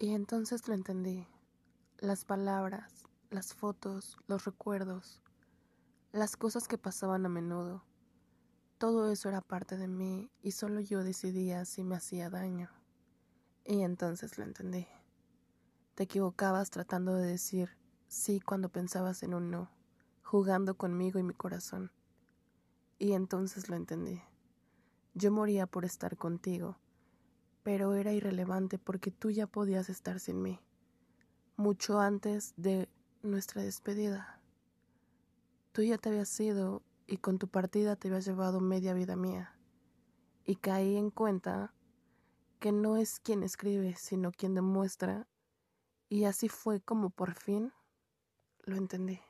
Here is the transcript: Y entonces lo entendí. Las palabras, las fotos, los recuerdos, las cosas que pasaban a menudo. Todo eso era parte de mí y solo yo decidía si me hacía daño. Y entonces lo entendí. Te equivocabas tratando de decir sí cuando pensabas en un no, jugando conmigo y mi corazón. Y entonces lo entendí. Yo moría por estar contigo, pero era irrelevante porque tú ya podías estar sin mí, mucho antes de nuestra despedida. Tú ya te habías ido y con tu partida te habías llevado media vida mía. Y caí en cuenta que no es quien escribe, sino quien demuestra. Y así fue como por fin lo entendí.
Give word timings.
Y 0.00 0.14
entonces 0.14 0.68
lo 0.68 0.74
entendí. 0.74 1.26
Las 1.98 2.24
palabras, 2.24 3.08
las 3.30 3.52
fotos, 3.52 4.16
los 4.28 4.44
recuerdos, 4.44 5.20
las 6.12 6.36
cosas 6.36 6.68
que 6.68 6.78
pasaban 6.78 7.26
a 7.26 7.28
menudo. 7.28 7.82
Todo 8.78 9.10
eso 9.10 9.28
era 9.28 9.40
parte 9.40 9.76
de 9.76 9.88
mí 9.88 10.30
y 10.40 10.52
solo 10.52 10.78
yo 10.78 11.02
decidía 11.02 11.64
si 11.64 11.82
me 11.82 11.96
hacía 11.96 12.30
daño. 12.30 12.70
Y 13.64 13.82
entonces 13.82 14.38
lo 14.38 14.44
entendí. 14.44 14.86
Te 15.96 16.04
equivocabas 16.04 16.70
tratando 16.70 17.16
de 17.16 17.26
decir 17.26 17.76
sí 18.06 18.38
cuando 18.38 18.68
pensabas 18.68 19.24
en 19.24 19.34
un 19.34 19.50
no, 19.50 19.68
jugando 20.22 20.76
conmigo 20.76 21.18
y 21.18 21.24
mi 21.24 21.34
corazón. 21.34 21.90
Y 23.00 23.14
entonces 23.14 23.68
lo 23.68 23.74
entendí. 23.74 24.22
Yo 25.14 25.32
moría 25.32 25.66
por 25.66 25.84
estar 25.84 26.16
contigo, 26.16 26.78
pero 27.62 27.94
era 27.94 28.12
irrelevante 28.12 28.78
porque 28.78 29.10
tú 29.10 29.30
ya 29.30 29.46
podías 29.46 29.88
estar 29.88 30.20
sin 30.20 30.42
mí, 30.42 30.60
mucho 31.56 32.00
antes 32.00 32.54
de 32.56 32.88
nuestra 33.22 33.62
despedida. 33.62 34.40
Tú 35.72 35.82
ya 35.82 35.98
te 35.98 36.08
habías 36.08 36.38
ido 36.40 36.82
y 37.06 37.18
con 37.18 37.38
tu 37.38 37.48
partida 37.48 37.96
te 37.96 38.08
habías 38.08 38.24
llevado 38.24 38.60
media 38.60 38.94
vida 38.94 39.16
mía. 39.16 39.54
Y 40.44 40.56
caí 40.56 40.96
en 40.96 41.10
cuenta 41.10 41.74
que 42.58 42.72
no 42.72 42.96
es 42.96 43.20
quien 43.20 43.42
escribe, 43.42 43.94
sino 43.96 44.32
quien 44.32 44.54
demuestra. 44.54 45.28
Y 46.08 46.24
así 46.24 46.48
fue 46.48 46.80
como 46.80 47.10
por 47.10 47.34
fin 47.34 47.72
lo 48.64 48.76
entendí. 48.76 49.20